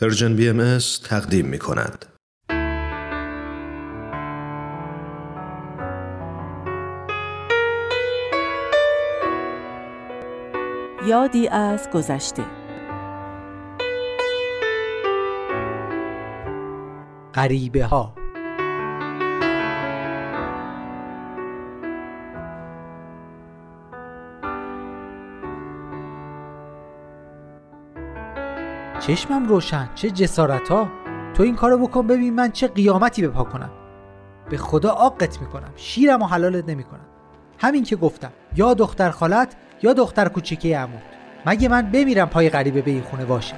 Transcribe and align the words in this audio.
پرژن 0.00 0.36
بی 0.36 0.48
ام 0.48 0.78
تقدیم 1.04 1.46
می 1.46 1.58
کند. 1.58 2.06
یادی 11.06 11.48
از 11.48 11.90
گذشته 11.90 12.44
غریبه 17.34 17.84
ها 17.84 18.21
چشمم 29.06 29.48
روشن 29.48 29.88
چه 29.94 30.10
جسارت 30.10 30.68
ها 30.68 30.88
تو 31.34 31.42
این 31.42 31.56
کارو 31.56 31.78
بکن 31.78 32.06
ببین 32.06 32.34
من 32.34 32.50
چه 32.50 32.68
قیامتی 32.68 33.26
بپا 33.26 33.44
کنم. 33.44 33.70
به 34.50 34.56
خدا 34.56 34.90
آقت 34.90 35.40
می‌کنم 35.40 35.72
شیرم 35.76 36.22
و 36.22 36.26
حلالت 36.26 36.68
نمی‌کنم. 36.68 37.06
همین 37.58 37.84
که 37.84 37.96
گفتم 37.96 38.32
یا 38.56 38.74
دختر 38.74 39.10
خالت 39.10 39.56
یا 39.82 39.92
دختر 39.92 40.28
کوچیکه 40.28 40.78
عمود. 40.78 41.02
مگه 41.46 41.68
من 41.68 41.82
بمیرم 41.82 42.28
پای 42.28 42.50
غریبه 42.50 42.82
به 42.82 42.90
این 42.90 43.02
خونه 43.02 43.24
باشه؟ 43.24 43.54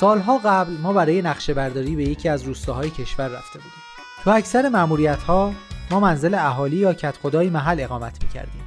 سالها 0.00 0.38
قبل 0.44 0.72
ما 0.72 0.92
برای 0.92 1.22
نقشه 1.22 1.54
برداری 1.54 1.96
به 1.96 2.04
یکی 2.04 2.28
از 2.28 2.42
روستاهای 2.42 2.90
کشور 2.90 3.28
رفته 3.28 3.58
بودیم. 3.58 3.82
تو 4.24 4.30
اکثر 4.30 4.68
معمولیت 4.68 5.22
ها 5.22 5.52
ما 5.90 6.00
منزل 6.00 6.34
اهالی 6.34 6.76
یا 6.76 6.94
کت 6.94 7.16
خدای 7.16 7.50
محل 7.50 7.80
اقامت 7.80 8.22
می‌کردیم. 8.22 8.62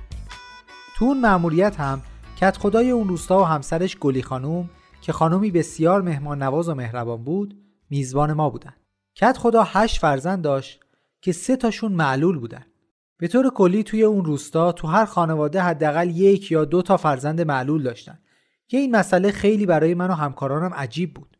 تو 0.95 1.05
اون 1.05 1.19
معمولیت 1.19 1.79
هم 1.79 2.01
کت 2.41 2.57
خدای 2.57 2.91
اون 2.91 3.07
روستا 3.07 3.39
و 3.39 3.43
همسرش 3.43 3.97
گلی 3.97 4.21
خانوم 4.21 4.69
که 5.01 5.11
خانومی 5.11 5.51
بسیار 5.51 6.01
مهمان 6.01 6.43
نواز 6.43 6.69
و 6.69 6.75
مهربان 6.75 7.23
بود 7.23 7.57
میزبان 7.89 8.33
ما 8.33 8.49
بودن. 8.49 8.73
کت 9.15 9.37
خدا 9.37 9.63
هشت 9.63 9.99
فرزند 9.99 10.41
داشت 10.41 10.79
که 11.21 11.31
سه 11.31 11.55
تاشون 11.55 11.91
معلول 11.91 12.39
بودن. 12.39 12.65
به 13.17 13.27
طور 13.27 13.49
کلی 13.49 13.83
توی 13.83 14.03
اون 14.03 14.25
روستا 14.25 14.71
تو 14.71 14.87
هر 14.87 15.05
خانواده 15.05 15.61
حداقل 15.61 16.09
یک 16.09 16.51
یا 16.51 16.65
دو 16.65 16.81
تا 16.81 16.97
فرزند 16.97 17.41
معلول 17.41 17.83
داشتن. 17.83 18.19
که 18.71 18.77
این 18.77 18.95
مسئله 18.95 19.31
خیلی 19.31 19.65
برای 19.65 19.93
من 19.93 20.07
و 20.07 20.13
همکارانم 20.13 20.73
عجیب 20.73 21.13
بود. 21.13 21.37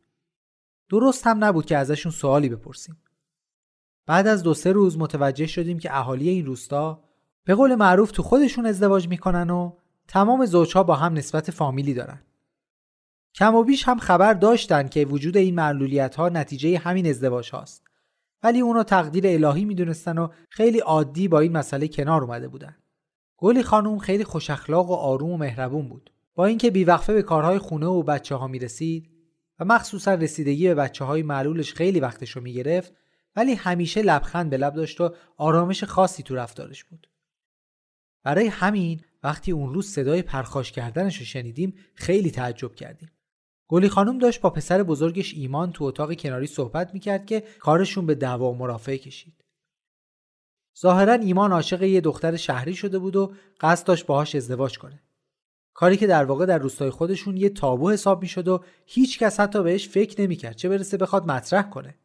درست 0.90 1.28
هم 1.28 1.44
نبود 1.44 1.66
که 1.66 1.78
ازشون 1.78 2.12
سوالی 2.12 2.50
بپرسیم. 2.50 2.98
بعد 4.06 4.28
از 4.28 4.44
دو 4.44 4.54
سه 4.54 4.72
روز 4.72 4.98
متوجه 4.98 5.48
شدیم 5.48 5.80
که 5.80 5.98
اهالی 5.98 6.30
این 6.30 6.46
روستا 6.46 7.04
به 7.44 7.56
قول 7.56 7.76
معروف 7.76 8.12
تو 8.12 8.24
خودشون 8.24 8.66
ازدواج 8.66 9.08
می‌کنن 9.08 9.50
و 9.50 9.74
تمام 10.08 10.46
زوجها 10.46 10.84
با 10.84 10.96
هم 10.96 11.14
نسبت 11.14 11.52
فامیلی 11.52 11.94
دارن. 11.94 12.22
کم 13.36 13.56
و 13.56 13.64
بیش 13.64 13.88
هم 13.88 14.00
خبر 14.00 14.34
داشتن 14.34 14.88
که 14.88 15.06
وجود 15.06 15.38
این 15.38 15.56
معلولیت 15.56 16.16
ها 16.16 16.30
نتیجه 16.30 16.78
همین 16.78 17.08
ازدواج 17.08 17.50
هاست. 17.52 17.84
ولی 18.44 18.59
اونو 18.59 18.84
تقدیر 18.84 19.28
الهی 19.28 19.66
می‌دونستن 19.66 20.18
و 20.18 20.28
خیلی 20.50 20.80
عادی 20.80 21.28
با 21.28 21.40
این 21.40 21.52
مسئله 21.52 21.88
کنار 21.88 22.24
اومده 22.24 22.48
بودن. 22.48 22.76
گلی 23.38 23.64
خانوم 23.64 24.00
خیلی 24.00 24.24
خوش 24.24 24.50
اخلاق 24.50 24.90
و 24.90 24.94
آروم 24.94 25.32
و 25.32 25.38
مهربون 25.38 25.90
بود. 25.90 26.12
با 26.42 26.47
اینکه 26.47 26.72
بیوقفه 26.72 27.14
به 27.14 27.22
کارهای 27.22 27.59
خونه 27.59 27.86
و 27.86 28.03
بچه 28.03 28.36
ها 28.36 28.47
می 28.47 28.59
رسید 28.59 29.09
و 29.59 29.66
مخصوصا 29.66 30.14
رسیدگی 30.14 30.67
به 30.67 30.75
بچه 30.75 31.06
های 31.06 31.23
معلولش 31.23 31.73
خیلی 31.73 32.00
وقتش 32.00 32.31
رو 32.31 32.42
می 32.42 32.53
گرفت 32.53 32.94
ولی 33.36 33.53
همیشه 33.53 34.02
لبخند 34.02 34.50
به 34.50 34.58
لب 34.58 34.73
داشت 34.73 35.02
و 35.02 35.16
آرامش 35.38 35.84
خاصی 35.84 36.23
تو 36.23 36.36
رفتارش 36.36 36.84
بود. 36.84 37.09
برای 38.24 38.47
همین 38.47 39.02
وقتی 39.24 39.52
اون 39.52 39.74
روز 39.74 39.88
صدای 39.88 40.22
پرخاش 40.22 40.72
کردنش 40.72 41.18
رو 41.18 41.25
شنیدیم 41.25 41.74
خیلی 41.96 42.31
تعجب 42.31 42.75
کردیم. 42.75 43.12
گلی 43.68 43.90
خانم 43.90 44.18
داشت 44.18 44.41
با 44.41 44.50
پسر 44.50 44.84
بزرگش 44.84 45.34
ایمان 45.34 45.72
تو 45.72 45.84
اتاق 45.84 46.13
کناری 46.13 46.47
صحبت 46.47 46.94
می‌کرد 46.94 47.25
که 47.25 47.44
کارشون 47.59 48.06
به 48.06 48.16
دعوا 48.16 48.52
و 48.52 48.58
مرافعه 48.58 48.97
کشید. 48.97 49.46
ظاهرا 50.81 51.13
ایمان 51.13 51.52
عاشق 51.52 51.84
یه 51.84 52.02
دختر 52.02 52.35
شهری 52.35 52.73
شده 52.73 53.00
بود 53.00 53.16
و 53.16 53.34
قصد 53.59 53.88
داشت 53.88 54.06
باهاش 54.06 54.35
ازدواج 54.35 54.78
کنه. 54.78 55.02
کاری 55.74 55.98
که 55.98 56.08
در 56.08 56.26
واقع 56.26 56.46
در 56.46 56.58
روستای 56.58 56.90
خودشون 56.90 57.38
یه 57.38 57.50
تابو 57.50 57.92
حساب 57.92 58.22
می‌شد 58.22 58.48
و 58.48 58.64
هیچ 58.86 59.20
کس 59.20 59.40
حتی 59.40 59.64
بهش 59.64 59.90
فکر 59.90 60.22
نمی‌کرد 60.22 60.56
چه 60.56 60.70
برسه 60.70 60.98
بخواد 60.98 61.32
مطرح 61.32 61.70
کنه. 61.70 61.96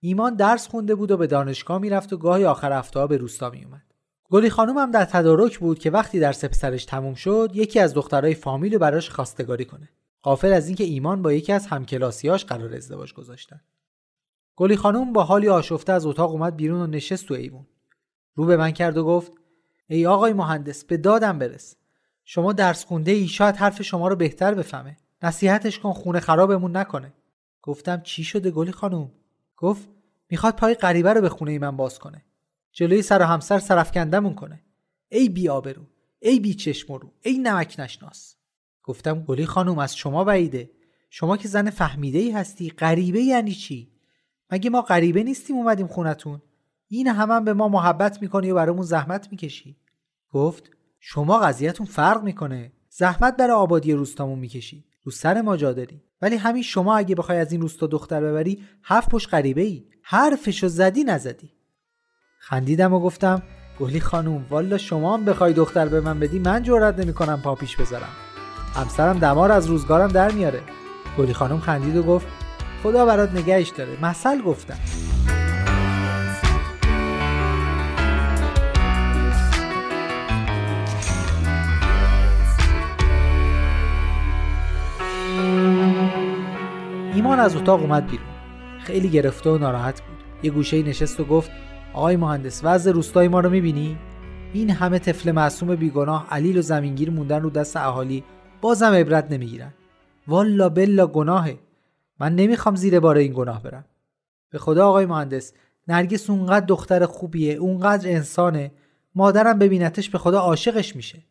ایمان 0.00 0.34
درس 0.34 0.68
خونده 0.68 0.94
بود 0.94 1.10
و 1.10 1.16
به 1.16 1.26
دانشگاه 1.26 1.78
می‌رفت 1.78 2.12
و 2.12 2.16
گاهی 2.16 2.44
آخر 2.44 2.72
هفته 2.72 3.06
به 3.06 3.16
روستا 3.16 3.50
میومد 3.50 3.82
گلی 4.30 4.50
خانم 4.50 4.78
هم 4.78 4.90
در 4.90 5.04
تدارک 5.04 5.58
بود 5.58 5.78
که 5.78 5.90
وقتی 5.90 6.20
درس 6.20 6.44
پسرش 6.44 6.84
تموم 6.84 7.14
شد 7.14 7.50
یکی 7.54 7.80
از 7.80 7.94
دخترای 7.94 8.34
فامیل 8.34 8.72
رو 8.72 8.78
براش 8.78 9.10
خواستگاری 9.10 9.64
کنه. 9.64 9.88
قافل 10.22 10.52
از 10.52 10.66
اینکه 10.66 10.84
ایمان 10.84 11.22
با 11.22 11.32
یکی 11.32 11.52
از 11.52 11.66
همکلاسیاش 11.66 12.44
قرار 12.44 12.74
ازدواج 12.74 13.14
گذاشتن. 13.14 13.60
گلی 14.56 14.76
خانم 14.76 15.12
با 15.12 15.24
حالی 15.24 15.48
آشفته 15.48 15.92
از 15.92 16.06
اتاق 16.06 16.30
اومد 16.30 16.56
بیرون 16.56 16.80
و 16.80 16.86
نشست 16.86 17.26
تو 17.26 17.34
ایوون. 17.34 17.66
رو 18.34 18.44
به 18.44 18.56
من 18.56 18.70
کرد 18.70 18.96
و 18.96 19.04
گفت 19.04 19.32
ای 19.88 20.06
آقای 20.06 20.32
مهندس 20.32 20.84
به 20.84 20.96
دادم 20.96 21.38
برس. 21.38 21.76
شما 22.28 22.52
درس 22.52 22.84
خونده 22.84 23.10
ای 23.10 23.28
شاید 23.28 23.56
حرف 23.56 23.82
شما 23.82 24.08
رو 24.08 24.16
بهتر 24.16 24.54
بفهمه. 24.54 24.96
نصیحتش 25.22 25.78
کن 25.78 25.92
خونه 25.92 26.20
خرابمون 26.20 26.76
نکنه. 26.76 27.12
گفتم 27.62 28.00
چی 28.00 28.24
شده 28.24 28.50
گلی 28.50 28.72
خانوم؟ 28.72 29.12
گفت 29.56 29.88
می‌خواد 30.30 30.56
پای 30.56 30.74
غریبه 30.74 31.12
رو 31.12 31.20
به 31.20 31.28
خونه 31.28 31.58
من 31.58 31.76
باز 31.76 31.98
کنه. 31.98 32.24
جلوی 32.72 33.02
سر 33.02 33.22
و 33.22 33.24
همسر 33.24 33.58
سرفکندمون 33.58 34.34
کنه. 34.34 34.62
ای 35.08 35.28
بی 35.28 35.48
آبرو 35.48 35.82
ای 36.18 36.40
بی 36.40 36.54
چشم 36.54 36.92
رو 36.92 37.12
ای 37.22 37.38
نمک 37.38 37.74
نشناس. 37.78 38.36
گفتم 38.82 39.22
گلی 39.22 39.46
خانوم 39.46 39.78
از 39.78 39.96
شما 39.96 40.24
بعیده. 40.24 40.70
شما 41.10 41.36
که 41.36 41.48
زن 41.48 41.70
فهمیده 41.70 42.18
ای 42.18 42.30
هستی 42.30 42.70
غریبه 42.70 43.20
یعنی 43.20 43.52
چی؟ 43.52 43.90
مگه 44.50 44.70
ما 44.70 44.82
غریبه 44.82 45.22
نیستیم 45.22 45.56
اومدیم 45.56 45.86
خونتون؟ 45.86 46.42
این 46.88 47.08
هم, 47.08 47.30
هم 47.30 47.44
به 47.44 47.52
ما 47.52 47.68
محبت 47.68 48.22
می‌کنی 48.22 48.50
و 48.50 48.54
برامون 48.54 48.82
زحمت 48.82 49.28
می‌کشی. 49.30 49.76
گفت 50.30 50.75
شما 51.00 51.38
قضیهتون 51.38 51.86
فرق 51.86 52.22
می‌کنه. 52.22 52.72
زحمت 52.90 53.36
برای 53.36 53.52
آبادی 53.52 53.92
روستامون 53.92 54.38
می‌کشی. 54.38 54.84
رو 55.04 55.12
سر 55.12 55.42
ما 55.42 55.56
جا 55.56 55.72
داری. 55.72 56.02
ولی 56.22 56.36
همین 56.36 56.62
شما 56.62 56.96
اگه 56.96 57.14
بخوای 57.14 57.38
از 57.38 57.52
این 57.52 57.60
روستا 57.60 57.86
دختر 57.86 58.20
ببری 58.20 58.62
هفت 58.84 59.10
پشت 59.10 59.34
غریبه 59.34 59.62
ای 59.62 59.84
حرفشو 60.02 60.68
زدی 60.68 61.04
نزدی. 61.04 61.52
خندیدم 62.38 62.92
و 62.92 63.00
گفتم 63.00 63.42
گلی 63.80 64.00
خانوم 64.00 64.46
والا 64.50 64.78
شما 64.78 65.14
هم 65.14 65.24
بخوای 65.24 65.52
دختر 65.52 65.88
به 65.88 66.00
من 66.00 66.20
بدی 66.20 66.38
من 66.38 66.62
جرئت 66.62 66.98
نمی‌کنم 66.98 67.40
پا 67.42 67.54
پیش 67.54 67.76
بذارم. 67.76 68.12
همسرم 68.74 69.18
دمار 69.18 69.52
از 69.52 69.66
روزگارم 69.66 70.08
در 70.08 70.32
میاره. 70.32 70.60
گلی 71.18 71.32
خانم 71.32 71.60
خندید 71.60 71.96
و 71.96 72.02
گفت 72.02 72.26
خدا 72.82 73.06
برات 73.06 73.32
نگهش 73.32 73.68
داره. 73.68 74.04
مثل 74.04 74.42
گفتم. 74.42 74.78
از 87.40 87.56
اتاق 87.56 87.80
اومد 87.80 88.06
بیرون. 88.10 88.26
خیلی 88.82 89.08
گرفته 89.08 89.50
و 89.50 89.58
ناراحت 89.58 90.00
بود. 90.00 90.16
یه 90.42 90.50
گوشه 90.50 90.82
نشست 90.82 91.20
و 91.20 91.24
گفت 91.24 91.50
آقای 91.92 92.16
مهندس 92.16 92.60
وضع 92.64 92.90
روستای 92.90 93.28
ما 93.28 93.40
رو 93.40 93.50
می‌بینی؟ 93.50 93.98
این 94.52 94.70
همه 94.70 94.98
طفل 94.98 95.32
معصوم 95.32 95.76
بیگناه 95.76 96.26
علیل 96.30 96.58
و 96.58 96.62
زمینگیر 96.62 97.10
موندن 97.10 97.42
رو 97.42 97.50
دست 97.50 97.76
اهالی 97.76 98.24
بازم 98.60 98.92
عبرت 98.92 99.30
نمی‌گیرن. 99.30 99.74
والا 100.26 100.68
بلا 100.68 101.06
گناهه. 101.06 101.58
من 102.20 102.34
نمی‌خوام 102.34 102.76
زیر 102.76 103.00
بار 103.00 103.16
این 103.16 103.32
گناه 103.32 103.62
برم. 103.62 103.84
به 104.50 104.58
خدا 104.58 104.88
آقای 104.88 105.06
مهندس 105.06 105.52
نرگس 105.88 106.30
اونقدر 106.30 106.66
دختر 106.66 107.06
خوبیه 107.06 107.54
اونقدر 107.54 108.10
انسانه. 108.10 108.72
مادرم 109.14 109.58
ببینتش 109.58 110.10
به 110.10 110.18
خدا 110.18 110.40
عاشقش 110.40 110.96
میشه. 110.96 111.22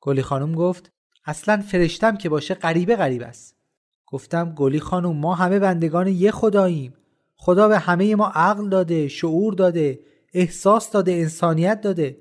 گلی 0.00 0.22
خانم 0.22 0.52
گفت 0.52 0.92
اصلا 1.24 1.62
فرشتم 1.68 2.16
که 2.16 2.28
باشه 2.28 2.54
غریبه 2.54 2.96
غریب 2.96 3.22
است. 3.22 3.59
گفتم 4.10 4.52
گلی 4.56 4.80
خانم 4.80 5.16
ما 5.16 5.34
همه 5.34 5.58
بندگان 5.58 6.06
یه 6.06 6.30
خداییم. 6.30 6.94
خدا 7.36 7.68
به 7.68 7.78
همه 7.78 8.16
ما 8.16 8.26
عقل 8.26 8.68
داده 8.68 9.08
شعور 9.08 9.54
داده 9.54 10.00
احساس 10.34 10.90
داده 10.90 11.12
انسانیت 11.12 11.80
داده. 11.80 12.16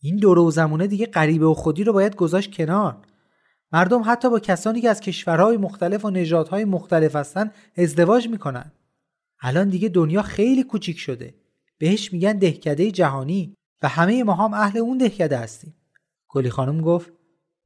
این 0.00 0.16
دور 0.16 0.38
و 0.38 0.50
زمونه 0.50 0.86
دیگه 0.86 1.06
غریبه 1.06 1.46
و 1.46 1.54
خودی 1.54 1.84
رو 1.84 1.92
باید 1.92 2.16
گذاشت 2.16 2.54
کنار. 2.54 2.96
مردم 3.72 4.02
حتی 4.06 4.30
با 4.30 4.40
کسانی 4.40 4.80
که 4.80 4.88
از 4.88 5.00
کشورهای 5.00 5.56
مختلف 5.56 6.04
و 6.04 6.10
نژادهای 6.10 6.64
مختلف 6.64 7.16
هستن 7.16 7.50
ازدواج 7.76 8.28
می‌کنن. 8.28 8.72
الان 9.40 9.68
دیگه 9.68 9.88
دنیا 9.88 10.22
خیلی 10.22 10.64
کوچیک 10.64 10.98
شده. 10.98 11.34
بهش 11.78 12.12
میگن 12.12 12.38
دهکده 12.38 12.90
جهانی 12.90 13.54
و 13.82 13.88
همه 13.88 14.24
ما 14.24 14.34
هم 14.34 14.54
اهل 14.54 14.78
اون 14.78 14.98
دهکده 14.98 15.36
هستیم. 15.36 15.74
گلی 16.28 16.50
خانم 16.50 16.80
گفت 16.80 17.12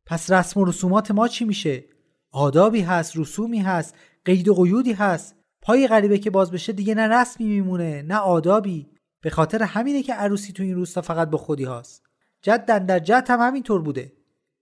پس 0.07 0.31
رسم 0.31 0.61
و 0.61 0.65
رسومات 0.65 1.11
ما 1.11 1.29
چی 1.29 1.45
میشه؟ 1.45 1.85
آدابی 2.33 2.81
هست 2.81 3.17
رسومی 3.17 3.59
هست 3.59 3.95
قید 4.25 4.49
و 4.49 4.55
قیودی 4.55 4.93
هست. 4.93 5.37
پای 5.63 5.89
غریبه 5.89 6.19
که 6.19 6.31
باز 6.31 6.51
بشه 6.51 6.73
دیگه 6.73 6.95
نه 6.95 7.09
رسمی 7.09 7.47
میمونه 7.47 8.03
نه 8.03 8.17
آدابی. 8.17 8.91
به 9.21 9.31
خاطر 9.31 9.63
همینه 9.63 10.03
که 10.03 10.15
عروسی 10.15 10.53
تو 10.53 10.63
این 10.63 10.75
روستا 10.75 11.03
فقط 11.03 11.31
با 11.31 11.39
خودی 11.39 11.65
هاست. 11.65 12.03
جدن 12.43 12.87
در 12.87 12.99
جد 12.99 13.25
هم 13.29 13.41
همینطور 13.41 13.83
بوده. 13.83 14.13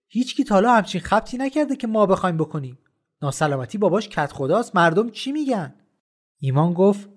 هیچکی 0.09 0.45
تالا 0.45 0.75
همچین 0.75 1.01
خبتی 1.01 1.39
نکرده 1.39 1.77
که 1.77 1.87
ما 1.87 2.07
بخوایم 2.07 2.37
بکنیم. 2.37 2.79
ناسلامتی 3.23 3.79
باباش 3.79 4.09
کت 4.09 4.33
خداست 4.33 4.77
مردم 4.77 5.11
چی 5.11 5.33
میگن؟ 5.33 5.75
ایمان 6.41 6.73
گفت 6.73 7.09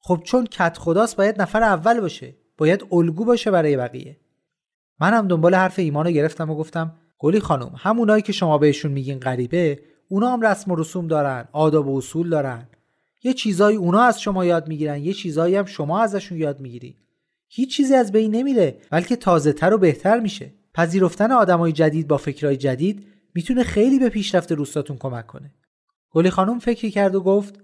خب 0.00 0.20
چون 0.24 0.46
کت 0.46 0.78
خداست 0.78 1.16
باید 1.16 1.42
نفر 1.42 1.62
اول 1.62 2.00
باشه. 2.00 2.36
باید 2.58 2.84
الگو 2.92 3.24
باشه 3.24 3.50
برای 3.50 3.76
بقیه. 3.76 4.20
منم 5.00 5.28
دنبال 5.28 5.54
حرف 5.54 5.78
ایمان 5.78 6.04
رو 6.04 6.10
گرفتم 6.10 6.50
و 6.50 6.54
گفتم 6.54 6.94
گلی 7.18 7.40
خانم 7.40 7.72
همونایی 7.76 8.22
که 8.22 8.32
شما 8.32 8.58
بهشون 8.58 8.92
میگین 8.92 9.18
غریبه 9.18 9.82
اونا 10.12 10.32
هم 10.32 10.40
رسم 10.40 10.70
و 10.70 10.76
رسوم 10.76 11.06
دارن 11.06 11.48
آداب 11.52 11.88
و 11.88 11.96
اصول 11.96 12.30
دارن. 12.30 12.68
یه 13.22 13.32
چیزایی 13.32 13.76
اونا 13.76 14.00
از 14.00 14.20
شما 14.20 14.44
یاد 14.44 14.68
می‌گیرن 14.68 15.02
یه 15.02 15.12
چیزایی 15.12 15.56
هم 15.56 15.64
شما 15.64 16.00
ازشون 16.00 16.38
یاد 16.38 16.60
می‌گیرید. 16.60 16.96
هیچ 17.48 17.76
چیزی 17.76 17.94
از 17.94 18.12
بین 18.12 18.34
نمیره 18.34 18.80
بلکه 18.90 19.16
تازه 19.16 19.52
تر 19.52 19.74
و 19.74 19.78
بهتر 19.78 20.20
میشه. 20.20 20.52
پذیرفتن 20.74 21.32
آدمای 21.32 21.72
جدید 21.72 22.08
با 22.08 22.16
فکرای 22.16 22.56
جدید 22.56 23.06
می‌تونه 23.34 23.64
خیلی 23.64 23.98
به 23.98 24.08
پیشرفت 24.08 24.52
روستاتون 24.52 24.96
کمک 24.96 25.26
کنه. 25.26 25.54
گلی 26.10 26.30
خانم 26.30 26.58
فکری 26.58 26.90
کرد 26.90 27.14
و 27.14 27.20
گفت 27.20 27.60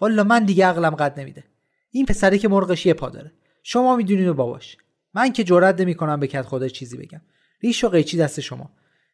والا 0.00 0.24
من 0.24 0.44
دیگه 0.44 0.66
عقلم 0.66 0.94
قد 0.94 1.20
نمیده. 1.20 1.44
این 1.90 2.06
پسره 2.06 2.38
که 2.38 2.48
مرغش 2.48 2.86
یه 2.86 2.94
پا 2.94 3.08
داره. 3.10 3.32
شما 3.62 3.96
می‌دونین 3.96 4.28
و 4.28 4.34
باباش 4.34 4.76
من 5.14 5.32
که 5.32 5.44
جرئت 5.44 5.80
نمی‌کنم 5.80 6.20
به 6.20 6.26
کت 6.26 6.42
خدا 6.42 6.68
چیزی 6.68 6.96
بگم. 6.96 7.20
ریش 7.62 7.84
و 7.84 7.88
قیچی 7.88 8.16
دست 8.16 8.40
شما. 8.40 8.70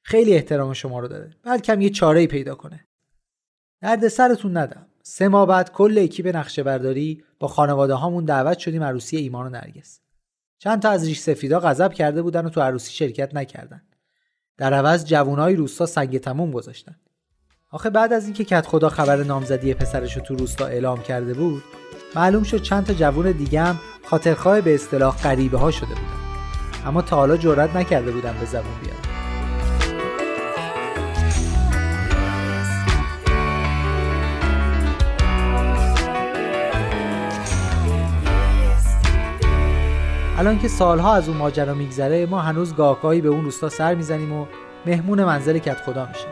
خیلی 0.09 0.35
احترام 0.35 0.73
شما 0.73 1.01
رو 1.01 1.09
داره. 1.09 1.37
بلکم 1.43 1.81
یه 1.81 1.91
چاره 1.91 2.27
پیدا 2.27 2.55
کنه. 2.55 2.87
درد 3.81 4.09
سرتون 4.09 4.57
ندم. 4.57 4.87
سه 5.03 5.29
ماه 5.29 5.47
بعد 5.47 5.73
کل 5.73 5.99
اکیپ 5.99 6.37
نقشه 6.37 6.63
برداری 6.63 7.25
با 7.39 7.49
خانواده 7.49 7.95
هامون 7.95 8.25
دعوت 8.25 8.59
شدیم 8.59 8.83
عروسی 8.83 9.17
ایمان 9.17 9.47
و 9.47 9.49
نرگس. 9.49 10.01
چند 10.59 10.83
تا 10.83 10.91
از 10.91 11.07
ریش 11.07 11.21
سفیدا 11.21 11.61
غضب 11.61 11.93
کرده 11.93 12.23
بودن 12.23 12.47
و 12.47 12.49
تو 12.49 12.61
عروسی 12.61 12.93
شرکت 12.93 13.35
نکردن. 13.35 13.83
در 14.57 14.75
عوض 14.75 15.05
جوانای 15.05 15.57
روستا 15.57 15.87
سنگ 15.87 16.19
تموم 16.19 16.51
گذاشتن. 16.51 16.97
آخه 17.71 17.91
بعد 17.91 18.13
از 18.13 18.25
اینکه 18.25 18.45
کت 18.45 18.67
خدا 18.67 18.89
خبر 18.89 19.17
نامزدی 19.17 19.75
پسرش 19.75 20.17
رو 20.17 20.23
تو 20.23 20.35
روستا 20.35 20.67
اعلام 20.67 21.03
کرده 21.03 21.35
بود 21.35 21.63
معلوم 22.17 22.43
شد 22.43 22.63
چند 22.63 22.87
تا 22.87 22.93
جوون 22.93 23.33
دیگه 23.33 23.61
هم 23.61 23.81
خاطرخواه 24.05 24.61
به 24.61 24.75
اصطلاح 24.75 25.23
غریبه 25.23 25.59
ها 25.59 25.71
شده 25.71 25.89
بودن. 25.89 26.87
اما 26.87 27.03
تا 27.03 27.17
حالا 27.17 27.37
جرئت 27.37 27.77
نکرده 27.77 28.13
بودن 28.13 28.39
به 28.41 28.47
زبون 28.47 28.81
بیارن. 28.83 29.06
الان 40.39 40.59
که 40.59 40.69
سالها 40.69 41.15
از 41.15 41.29
اون 41.29 41.37
ماجرا 41.37 41.75
میگذره 41.75 42.27
ما 42.27 42.39
هنوز 42.39 42.75
گاهگاهی 42.75 43.21
به 43.21 43.29
اون 43.29 43.45
روستا 43.45 43.69
سر 43.69 43.95
می‌زنیم 43.95 44.33
و 44.33 44.47
مهمون 44.87 45.25
منزل 45.25 45.59
کت 45.59 45.77
خدا 45.77 46.07
میشیم. 46.07 46.29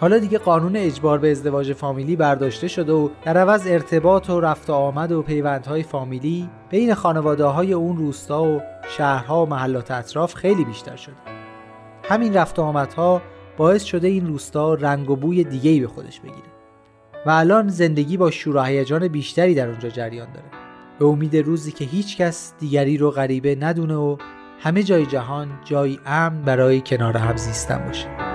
حالا 0.00 0.18
دیگه 0.18 0.38
قانون 0.38 0.76
اجبار 0.76 1.18
به 1.18 1.30
ازدواج 1.30 1.72
فامیلی 1.72 2.16
برداشته 2.16 2.68
شده 2.68 2.92
و 2.92 3.08
در 3.24 3.38
عوض 3.38 3.66
ارتباط 3.66 4.30
و 4.30 4.40
رفت 4.40 4.70
و 4.70 4.72
آمد 4.72 5.12
و 5.12 5.22
پیوندهای 5.22 5.82
فامیلی 5.82 6.50
بین 6.70 6.94
خانواده 6.94 7.44
های 7.44 7.72
اون 7.72 7.96
روستا 7.96 8.42
و 8.42 8.60
شهرها 8.96 9.42
و 9.42 9.48
محلات 9.48 9.90
اطراف 9.90 10.34
خیلی 10.34 10.64
بیشتر 10.64 10.96
شده. 10.96 11.16
همین 12.04 12.34
رفت 12.34 12.58
و 12.58 12.62
آمدها 12.62 13.22
باعث 13.56 13.84
شده 13.84 14.08
این 14.08 14.26
روستا 14.26 14.74
رنگ 14.74 15.10
و 15.10 15.16
بوی 15.16 15.44
دیگه‌ای 15.44 15.80
به 15.80 15.88
خودش 15.88 16.20
بگیره. 16.20 16.48
و 17.26 17.30
الان 17.30 17.68
زندگی 17.68 18.16
با 18.16 18.30
شور 18.30 19.08
بیشتری 19.08 19.54
در 19.54 19.68
اونجا 19.68 19.88
جریان 19.88 20.28
داره. 20.32 20.67
به 20.98 21.04
امید 21.04 21.36
روزی 21.36 21.72
که 21.72 21.84
هیچ 21.84 22.16
کس 22.16 22.52
دیگری 22.58 22.96
رو 22.96 23.10
غریبه 23.10 23.54
ندونه 23.54 23.94
و 23.94 24.16
همه 24.60 24.82
جای 24.82 25.06
جهان 25.06 25.48
جایی 25.64 26.00
امن 26.06 26.42
برای 26.42 26.80
کنار 26.80 27.16
هم 27.16 27.36
زیستن 27.36 27.84
باشه. 27.86 28.27